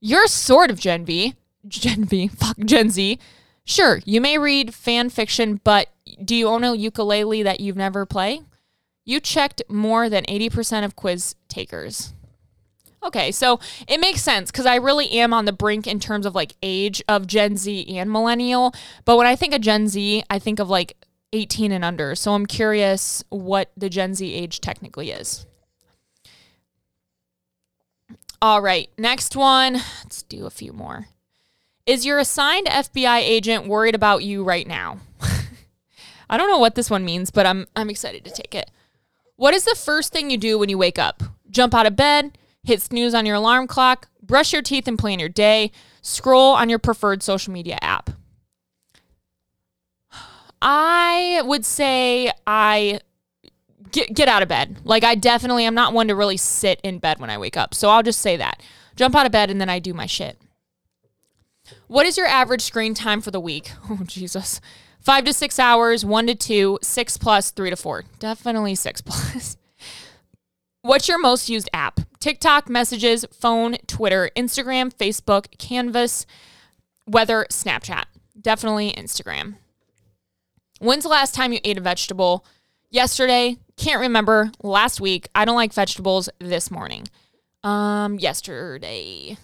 [0.00, 1.34] You're sort of Gen V.
[1.66, 2.28] Gen V.
[2.36, 3.18] Fuck, Gen Z.
[3.64, 5.88] Sure, you may read fan fiction, but
[6.24, 8.46] do you own a ukulele that you've never played?
[9.04, 12.14] You checked more than 80% of quiz takers.
[13.02, 16.34] Okay, so it makes sense because I really am on the brink in terms of
[16.34, 18.74] like age of Gen Z and millennial.
[19.04, 20.96] But when I think of Gen Z, I think of like
[21.32, 22.14] 18 and under.
[22.14, 25.46] So I'm curious what the Gen Z age technically is.
[28.40, 29.74] All right, next one.
[29.74, 31.08] Let's do a few more.
[31.86, 34.98] Is your assigned FBI agent worried about you right now?
[36.30, 38.70] I don't know what this one means, but I'm I'm excited to take it.
[39.36, 41.22] What is the first thing you do when you wake up?
[41.50, 45.18] Jump out of bed, hit snooze on your alarm clock, brush your teeth and plan
[45.18, 45.70] your day,
[46.02, 48.10] scroll on your preferred social media app.
[50.60, 53.00] I would say I
[53.92, 54.78] get get out of bed.
[54.84, 57.74] Like I definitely am not one to really sit in bed when I wake up.
[57.74, 58.62] So I'll just say that.
[58.96, 60.38] Jump out of bed and then I do my shit.
[61.86, 63.70] What is your average screen time for the week?
[63.90, 64.60] Oh Jesus.
[65.00, 68.04] Five to six hours, one to two, six plus, three to four.
[68.18, 69.56] Definitely six plus.
[70.82, 72.00] What's your most used app?
[72.20, 76.26] TikTok, messages, phone, Twitter, Instagram, Facebook, Canvas,
[77.06, 78.04] weather, Snapchat.
[78.40, 79.56] Definitely Instagram.
[80.80, 82.44] When's the last time you ate a vegetable?
[82.90, 84.50] Yesterday, can't remember.
[84.62, 87.08] Last week, I don't like vegetables this morning.
[87.64, 89.36] Um, yesterday.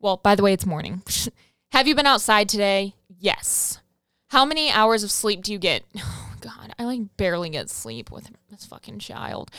[0.00, 1.02] Well, by the way, it's morning.
[1.72, 2.94] Have you been outside today?
[3.18, 3.80] Yes.
[4.28, 5.84] How many hours of sleep do you get?
[6.40, 9.50] God, I like barely get sleep with this fucking child.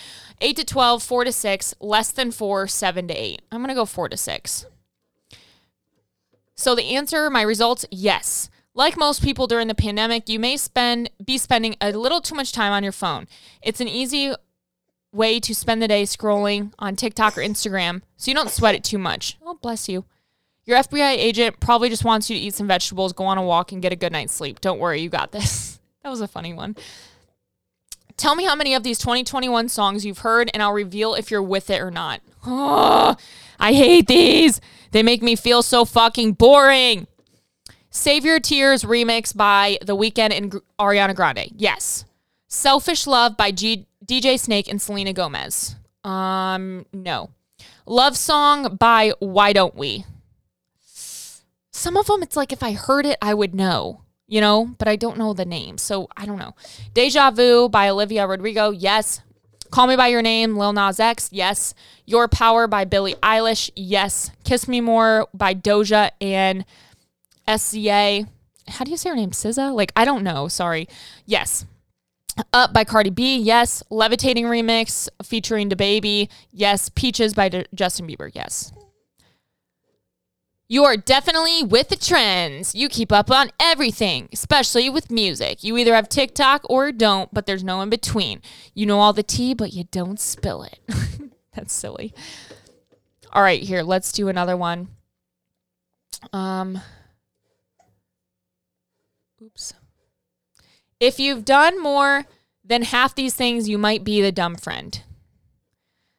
[0.41, 3.41] 8 to 12, 4 to 6, less than 4, 7 to 8.
[3.51, 4.65] I'm going to go 4 to 6.
[6.55, 8.49] So the answer, my results, yes.
[8.73, 12.51] Like most people during the pandemic, you may spend be spending a little too much
[12.51, 13.27] time on your phone.
[13.61, 14.33] It's an easy
[15.11, 18.83] way to spend the day scrolling on TikTok or Instagram so you don't sweat it
[18.83, 19.37] too much.
[19.41, 20.05] Oh, bless you.
[20.65, 23.71] Your FBI agent probably just wants you to eat some vegetables, go on a walk,
[23.71, 24.61] and get a good night's sleep.
[24.61, 25.78] Don't worry, you got this.
[26.03, 26.75] that was a funny one.
[28.17, 31.41] Tell me how many of these 2021 songs you've heard, and I'll reveal if you're
[31.41, 32.21] with it or not.
[32.45, 33.15] Oh,
[33.59, 34.59] I hate these.
[34.91, 37.07] They make me feel so fucking boring.
[37.91, 41.51] Save Your Tears remix by The Weeknd and Ariana Grande.
[41.55, 42.05] Yes.
[42.47, 45.75] Selfish Love by G- DJ Snake and Selena Gomez.
[46.03, 47.29] Um, no.
[47.85, 50.05] Love Song by Why Don't We?
[51.71, 54.87] Some of them, it's like if I heard it, I would know, you know, but
[54.87, 55.77] I don't know the name.
[55.77, 56.53] So I don't know.
[56.93, 58.69] Deja Vu by Olivia Rodrigo.
[58.69, 59.21] Yes.
[59.71, 61.29] Call Me By Your Name, Lil Nas X.
[61.31, 61.73] Yes.
[62.05, 63.69] Your Power by Billie Eilish.
[63.75, 64.31] Yes.
[64.43, 66.65] Kiss Me More by Doja and
[67.47, 68.27] SZA.
[68.67, 69.31] How do you say her name?
[69.31, 69.73] SZA?
[69.75, 70.47] Like, I don't know.
[70.47, 70.87] Sorry.
[71.25, 71.65] Yes.
[72.53, 73.37] Up by Cardi B.
[73.37, 73.83] Yes.
[73.89, 76.29] Levitating remix featuring DaBaby.
[76.51, 76.89] Yes.
[76.89, 78.29] Peaches by D- Justin Bieber.
[78.33, 78.71] Yes.
[80.71, 82.75] You're definitely with the trends.
[82.75, 85.63] You keep up on everything, especially with music.
[85.63, 88.43] You either have TikTok or don't, but there's no in between.
[88.75, 90.79] You know all the tea, but you don't spill it.
[91.55, 92.13] That's silly.
[93.33, 94.89] All right, here, let's do another one.
[96.31, 96.79] Um
[99.41, 99.73] Oops.
[100.99, 102.25] If you've done more
[102.63, 105.01] than half these things, you might be the dumb friend.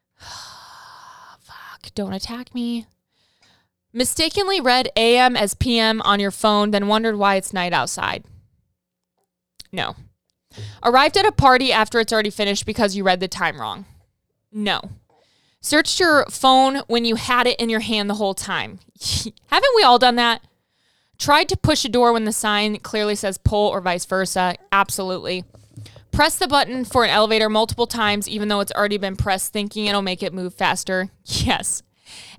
[0.19, 2.87] Fuck, don't attack me.
[3.93, 8.25] Mistakenly read AM as PM on your phone, then wondered why it's night outside.
[9.73, 9.97] No.
[10.83, 13.87] Arrived at a party after it's already finished because you read the time wrong.
[14.53, 14.81] No.
[15.61, 18.79] Searched your phone when you had it in your hand the whole time.
[19.47, 20.43] Haven't we all done that?
[21.19, 24.55] Tried to push a door when the sign clearly says pull or vice versa.
[24.73, 25.45] Absolutely.
[26.13, 29.87] Press the button for an elevator multiple times, even though it's already been pressed, thinking
[29.87, 31.11] it'll make it move faster.
[31.25, 31.83] Yes.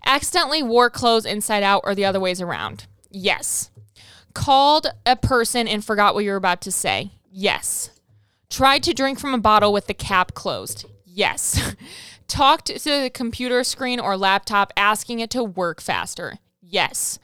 [0.05, 2.87] Accidentally wore clothes inside out or the other ways around.
[3.09, 3.71] Yes.
[4.33, 7.11] Called a person and forgot what you were about to say.
[7.29, 7.91] Yes.
[8.49, 10.85] Tried to drink from a bottle with the cap closed.
[11.05, 11.75] Yes.
[12.27, 16.39] Talked to the computer screen or laptop asking it to work faster.
[16.61, 17.19] Yes.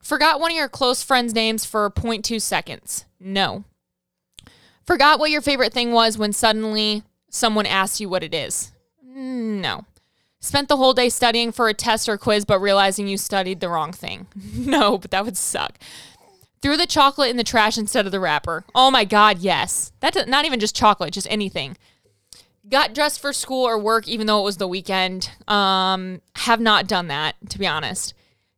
[0.00, 3.04] Forgot one of your close friends' names for 0.2 seconds.
[3.20, 3.64] No.
[4.84, 8.72] Forgot what your favorite thing was when suddenly someone asks you what it is.
[9.04, 9.84] No.
[10.40, 13.68] Spent the whole day studying for a test or quiz, but realizing you studied the
[13.68, 14.28] wrong thing.
[14.54, 15.78] no, but that would suck.
[16.62, 18.64] Threw the chocolate in the trash instead of the wrapper.
[18.74, 19.92] Oh my God, yes.
[20.00, 21.76] That's not even just chocolate, just anything.
[22.68, 25.30] Got dressed for school or work, even though it was the weekend.
[25.48, 28.14] Um, have not done that, to be honest.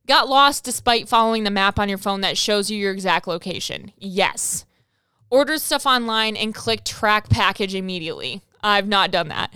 [0.07, 3.93] Got lost despite following the map on your phone that shows you your exact location.
[3.99, 4.65] Yes.
[5.31, 8.43] Ordered stuff online and clicked track package immediately.
[8.63, 9.55] I've not done that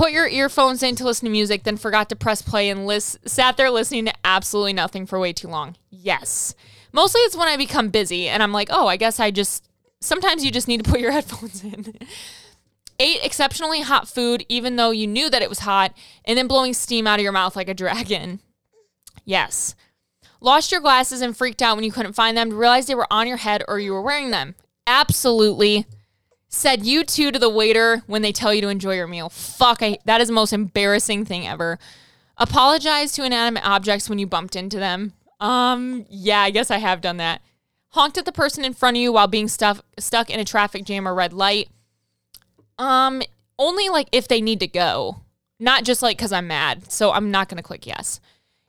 [0.00, 3.18] put your earphones in to listen to music, then forgot to press play and list,
[3.28, 5.76] sat there listening to absolutely nothing for way too long.
[5.90, 6.54] Yes.
[6.90, 9.68] Mostly it's when I become busy and I'm like, oh, I guess I just,
[10.00, 11.92] sometimes you just need to put your headphones in.
[12.98, 16.72] Ate exceptionally hot food, even though you knew that it was hot, and then blowing
[16.72, 18.40] steam out of your mouth like a dragon.
[19.26, 19.74] Yes.
[20.40, 23.28] Lost your glasses and freaked out when you couldn't find them, realized they were on
[23.28, 24.54] your head or you were wearing them.
[24.86, 25.84] Absolutely
[26.50, 29.28] said you too to the waiter when they tell you to enjoy your meal.
[29.28, 31.78] Fuck, I, that is the most embarrassing thing ever.
[32.36, 35.12] Apologize to inanimate objects when you bumped into them.
[35.38, 37.40] Um, yeah, I guess I have done that.
[37.90, 40.84] Honked at the person in front of you while being stuff, stuck in a traffic
[40.84, 41.68] jam or red light.
[42.78, 43.22] Um,
[43.58, 45.20] only like if they need to go,
[45.60, 46.90] not just like because I'm mad.
[46.90, 48.20] So I'm not gonna click yes.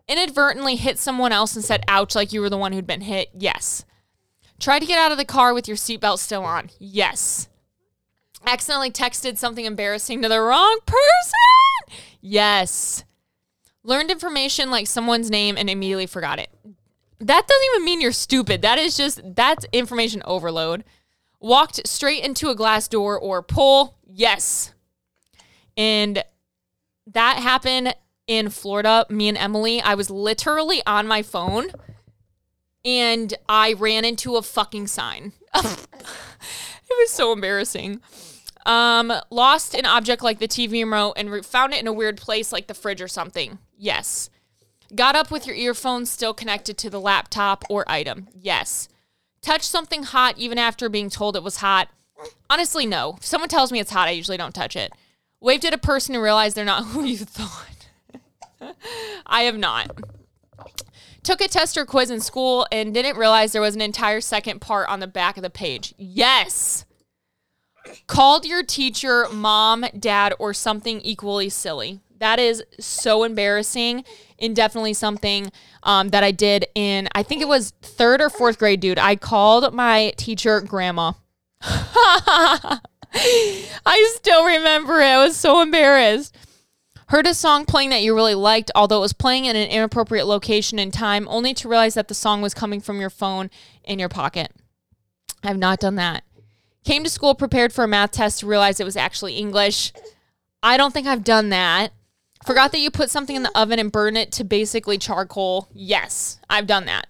[0.07, 3.29] Inadvertently hit someone else and said ouch like you were the one who'd been hit.
[3.33, 3.85] Yes.
[4.59, 6.69] Try to get out of the car with your seatbelt still on.
[6.77, 7.47] Yes
[8.45, 11.99] accidentally texted something embarrassing to the wrong person.
[12.21, 13.03] Yes.
[13.83, 16.49] Learned information like someone's name and immediately forgot it.
[17.19, 18.61] That doesn't even mean you're stupid.
[18.61, 20.83] That is just, that's information overload.
[21.39, 23.97] Walked straight into a glass door or pole.
[24.05, 24.73] Yes.
[25.77, 26.23] And
[27.07, 27.95] that happened
[28.27, 29.05] in Florida.
[29.09, 31.71] Me and Emily, I was literally on my phone
[32.83, 35.33] and I ran into a fucking sign.
[36.97, 38.01] it was so embarrassing.
[38.65, 42.17] Um, lost an object like the TV remote and re- found it in a weird
[42.17, 43.57] place like the fridge or something.
[43.77, 44.29] Yes.
[44.93, 48.27] Got up with your earphones still connected to the laptop or item.
[48.39, 48.87] Yes.
[49.41, 51.87] Touched something hot even after being told it was hot.
[52.49, 53.15] Honestly, no.
[53.17, 54.91] If someone tells me it's hot, I usually don't touch it.
[55.39, 57.87] Waved at a person and realized they're not who you thought.
[59.25, 59.97] I have not.
[61.23, 64.61] Took a test or quiz in school and didn't realize there was an entire second
[64.61, 65.93] part on the back of the page.
[65.97, 66.85] Yes
[68.07, 71.99] called your teacher mom, dad, or something equally silly.
[72.19, 74.03] That is so embarrassing
[74.39, 75.51] and definitely something
[75.83, 78.99] um, that I did in, I think it was third or fourth grade, dude.
[78.99, 81.13] I called my teacher grandma.
[81.61, 82.79] I
[84.15, 85.05] still remember it.
[85.05, 86.35] I was so embarrassed.
[87.11, 90.25] Heard a song playing that you really liked, although it was playing in an inappropriate
[90.25, 93.49] location and time, only to realize that the song was coming from your phone
[93.83, 94.53] in your pocket.
[95.43, 96.23] I've not done that.
[96.85, 99.91] Came to school prepared for a math test to realize it was actually English.
[100.63, 101.91] I don't think I've done that.
[102.45, 105.67] Forgot that you put something in the oven and burn it to basically charcoal.
[105.73, 107.07] Yes, I've done that.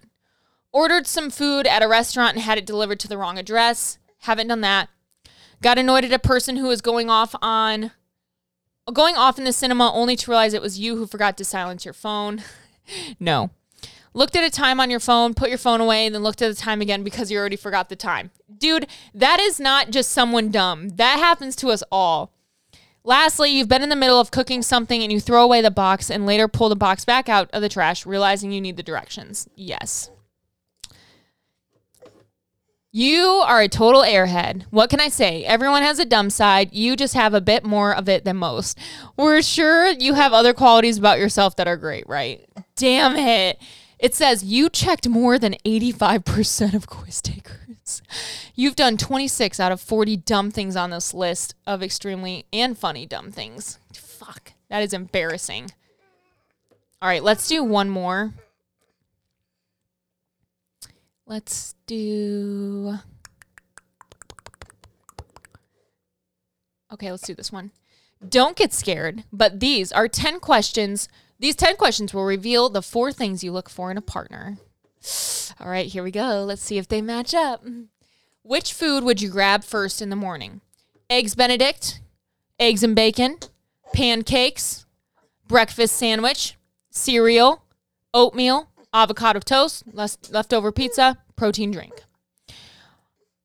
[0.74, 4.00] Ordered some food at a restaurant and had it delivered to the wrong address.
[4.22, 4.90] Haven't done that.
[5.62, 7.92] Got annoyed at a person who was going off on
[8.92, 11.86] going off in the cinema only to realize it was you who forgot to silence
[11.86, 12.44] your phone.
[13.20, 13.52] no
[14.14, 16.50] looked at a time on your phone, put your phone away, and then looked at
[16.50, 18.32] the time again because you already forgot the time.
[18.56, 20.90] Dude, that is not just someone dumb.
[20.90, 22.34] That happens to us all.
[23.04, 26.12] Lastly, you've been in the middle of cooking something and you throw away the box
[26.12, 29.50] and later pull the box back out of the trash, realizing you need the directions.
[29.56, 30.12] Yes.
[32.94, 34.64] You are a total airhead.
[34.70, 35.46] What can I say?
[35.46, 36.74] Everyone has a dumb side.
[36.74, 38.78] You just have a bit more of it than most.
[39.16, 42.46] We're sure you have other qualities about yourself that are great, right?
[42.76, 43.62] Damn it.
[43.98, 48.02] It says you checked more than 85% of quiz takers.
[48.56, 53.06] You've done 26 out of 40 dumb things on this list of extremely and funny
[53.06, 53.80] dumb things.
[53.94, 54.52] Fuck.
[54.70, 55.72] That is embarrassing.
[57.02, 58.34] All right, let's do one more.
[61.32, 62.96] Let's do.
[66.92, 67.72] Okay, let's do this one.
[68.28, 71.08] Don't get scared, but these are 10 questions.
[71.40, 74.58] These 10 questions will reveal the four things you look for in a partner.
[75.58, 76.44] All right, here we go.
[76.44, 77.64] Let's see if they match up.
[78.44, 80.60] Which food would you grab first in the morning?
[81.10, 82.02] Eggs Benedict,
[82.60, 83.38] eggs and bacon,
[83.94, 84.86] pancakes,
[85.48, 86.58] breakfast sandwich,
[86.90, 87.64] cereal,
[88.14, 92.04] oatmeal, avocado toast, leftover pizza, protein drink.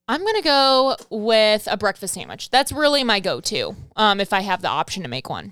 [0.09, 2.49] I'm to go with a breakfast sandwich.
[2.49, 5.51] That's really my go to um, if I have the option to make one.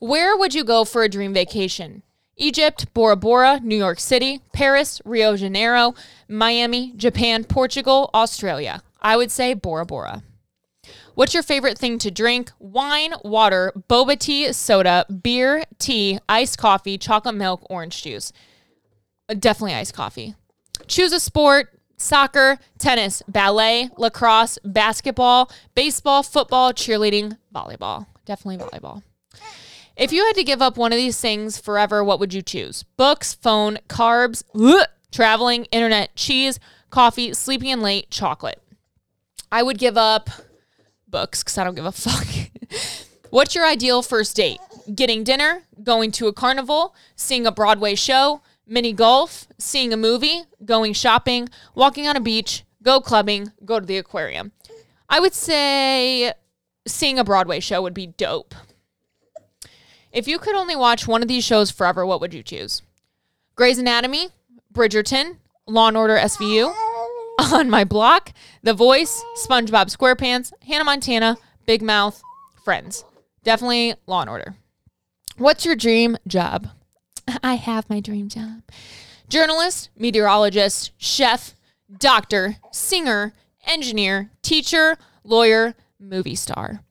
[0.00, 2.02] Where would you go for a dream vacation?
[2.36, 5.94] Egypt, Bora Bora, New York City, Paris, Rio Janeiro,
[6.28, 8.82] Miami, Japan, Portugal, Australia.
[9.00, 10.24] I would say Bora Bora.
[11.14, 12.50] What's your favorite thing to drink?
[12.58, 18.32] Wine, water, boba tea, soda, beer, tea, iced coffee, chocolate milk, orange juice.
[19.28, 20.34] Uh, definitely iced coffee.
[20.88, 28.06] Choose a sport soccer, tennis, ballet, lacrosse, basketball, baseball, football, cheerleading, volleyball.
[28.24, 29.02] Definitely volleyball.
[29.96, 32.82] If you had to give up one of these things forever, what would you choose?
[32.96, 36.58] Books, phone, carbs, ugh, traveling, internet, cheese,
[36.90, 38.60] coffee, sleeping in late, chocolate.
[39.52, 40.28] I would give up
[41.14, 42.26] books because I don't give a fuck.
[43.30, 44.58] What's your ideal first date?
[44.92, 50.42] Getting dinner, going to a carnival, seeing a Broadway show, mini golf, seeing a movie,
[50.64, 54.50] going shopping, walking on a beach, go clubbing, go to the aquarium.
[55.08, 56.32] I would say
[56.86, 58.52] seeing a Broadway show would be dope.
[60.12, 62.82] If you could only watch one of these shows forever, what would you choose?
[63.54, 64.30] Grey's Anatomy,
[64.72, 65.36] Bridgerton,
[65.66, 66.74] Law and Order SVU,
[67.40, 68.32] On My Block,
[68.62, 72.22] The Voice, SpongeBob SquarePants, Hannah Montana, Big Mouth,
[72.64, 73.04] Friends.
[73.42, 74.54] Definitely Law and Order.
[75.36, 76.68] What's your dream job?
[77.42, 78.62] I have my dream job.
[79.28, 81.54] Journalist, meteorologist, chef,
[81.98, 83.32] doctor, singer,
[83.66, 86.82] engineer, teacher, lawyer, movie star.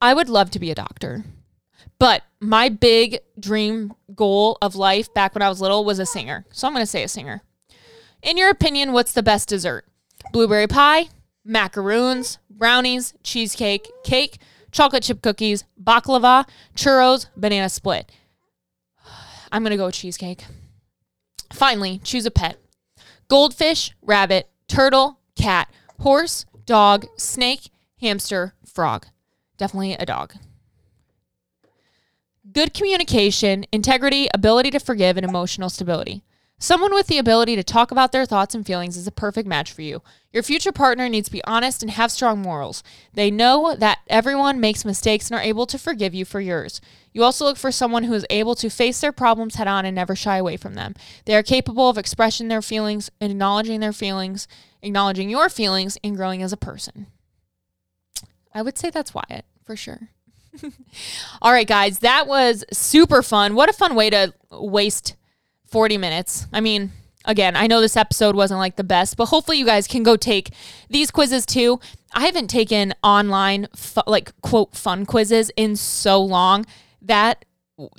[0.00, 1.24] I would love to be a doctor.
[1.98, 6.44] But my big dream goal of life back when I was little was a singer.
[6.50, 7.42] So I'm going to say a singer.
[8.22, 9.84] In your opinion, what's the best dessert?
[10.32, 11.08] Blueberry pie,
[11.44, 14.38] macaroons, brownies, cheesecake, cake,
[14.70, 18.10] chocolate chip cookies, baklava, churros, banana split.
[19.52, 20.44] I'm going to go with cheesecake.
[21.52, 22.58] Finally, choose a pet
[23.26, 25.68] goldfish, rabbit, turtle, cat,
[26.00, 27.70] horse, dog, snake,
[28.00, 29.06] hamster, frog.
[29.56, 30.34] Definitely a dog.
[32.52, 36.22] Good communication, integrity, ability to forgive, and emotional stability.
[36.62, 39.72] Someone with the ability to talk about their thoughts and feelings is a perfect match
[39.72, 40.00] for you.
[40.32, 42.84] Your future partner needs to be honest and have strong morals.
[43.14, 46.80] They know that everyone makes mistakes and are able to forgive you for yours.
[47.12, 49.96] You also look for someone who is able to face their problems head on and
[49.96, 50.94] never shy away from them.
[51.24, 54.46] They are capable of expressing their feelings, acknowledging their feelings,
[54.82, 57.08] acknowledging your feelings, and growing as a person.
[58.54, 60.10] I would say that's Wyatt for sure.
[61.42, 63.56] All right, guys, that was super fun.
[63.56, 65.16] What a fun way to waste
[65.72, 66.46] 40 minutes.
[66.52, 66.92] I mean,
[67.24, 70.16] again, I know this episode wasn't like the best, but hopefully you guys can go
[70.16, 70.50] take
[70.88, 71.80] these quizzes too.
[72.14, 76.66] I haven't taken online fu- like quote fun quizzes in so long
[77.00, 77.44] that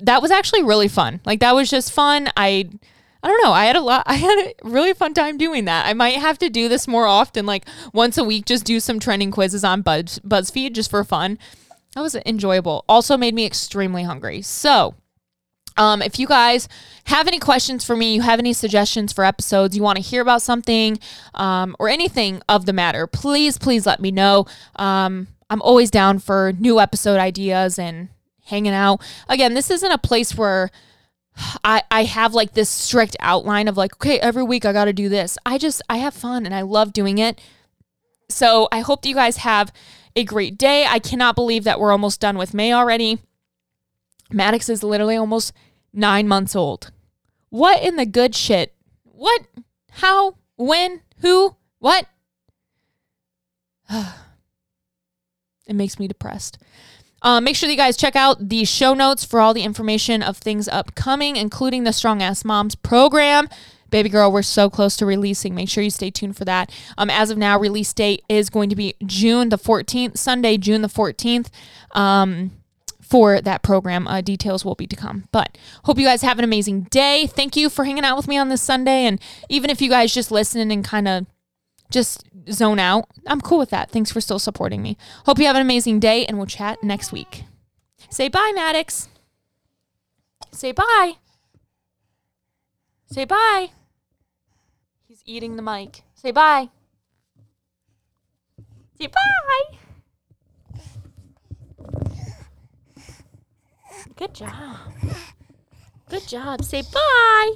[0.01, 1.19] that was actually really fun.
[1.25, 2.29] Like that was just fun.
[2.37, 2.69] I
[3.23, 3.53] I don't know.
[3.53, 5.87] I had a lot I had a really fun time doing that.
[5.87, 8.99] I might have to do this more often like once a week just do some
[8.99, 11.39] trending quizzes on Buzz BuzzFeed just for fun.
[11.95, 12.85] That was enjoyable.
[12.89, 14.41] Also made me extremely hungry.
[14.41, 14.95] So,
[15.77, 16.67] um, if you guys
[17.05, 20.21] have any questions for me, you have any suggestions for episodes, you want to hear
[20.21, 20.99] about something,
[21.33, 24.45] um, or anything of the matter, please, please let me know.
[24.75, 28.09] Um, I'm always down for new episode ideas and
[28.45, 29.01] hanging out.
[29.29, 30.71] Again, this isn't a place where
[31.63, 34.93] I, I have like this strict outline of like, okay, every week I got to
[34.93, 35.37] do this.
[35.45, 37.41] I just, I have fun and I love doing it.
[38.29, 39.71] So I hope that you guys have
[40.15, 40.85] a great day.
[40.87, 43.19] I cannot believe that we're almost done with May already.
[44.31, 45.53] Maddox is literally almost
[45.93, 46.91] nine months old.
[47.49, 48.73] What in the good shit?
[49.03, 49.41] What?
[49.91, 50.37] How?
[50.55, 51.01] When?
[51.19, 51.55] Who?
[51.79, 52.07] What?
[53.89, 54.15] it
[55.75, 56.57] makes me depressed.
[57.21, 60.21] Um, make sure that you guys check out the show notes for all the information
[60.21, 63.47] of things upcoming, including the Strong Ass Moms program.
[63.89, 65.53] Baby girl, we're so close to releasing.
[65.53, 66.71] Make sure you stay tuned for that.
[66.97, 70.81] Um, as of now, release date is going to be June the 14th, Sunday, June
[70.81, 71.49] the 14th.
[71.91, 72.51] Um,
[73.03, 74.07] for that program.
[74.07, 75.25] Uh, details will be to come.
[75.31, 77.27] But hope you guys have an amazing day.
[77.27, 79.05] Thank you for hanging out with me on this Sunday.
[79.05, 81.25] And even if you guys just listen and kind of
[81.91, 83.91] just zone out, I'm cool with that.
[83.91, 84.97] Thanks for still supporting me.
[85.25, 87.43] Hope you have an amazing day, and we'll chat next week.
[88.09, 89.09] Say bye, Maddox.
[90.51, 91.17] Say bye.
[93.11, 93.69] Say bye.
[95.07, 96.03] He's eating the mic.
[96.15, 96.69] Say bye.
[98.97, 99.77] Say bye.
[104.15, 104.77] Good job.
[106.09, 106.63] Good job.
[106.63, 107.53] Say bye.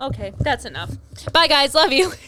[0.00, 0.96] Okay, that's enough.
[1.32, 1.74] Bye, guys.
[1.74, 2.12] Love you.